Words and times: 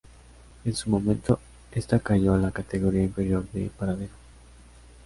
En 0.65 0.73
un 0.87 0.91
momento 0.93 1.39
esta 1.71 1.99
cayó 1.99 2.33
a 2.33 2.39
la 2.39 2.49
categoría 2.49 3.03
inferior 3.03 3.47
de 3.51 3.69
paradero. 3.69 4.13